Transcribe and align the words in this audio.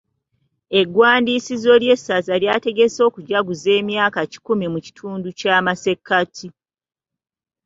Egwandiisizo 0.79 1.71
ly'esaza 1.81 2.33
lyategese 2.43 2.99
okujaguza 3.09 3.63
kw'emyaka 3.73 4.19
kikumi 4.31 4.65
mu 4.73 4.79
kitundu 4.85 5.27
ky'amasekkati. 5.39 6.47